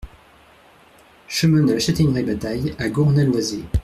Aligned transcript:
Chemin 1.27 1.63
de 1.63 1.73
la 1.73 1.79
Chataigneraie 1.79 2.23
Batail 2.23 2.73
à 2.79 2.89
Gournay-Loizé 2.89 3.63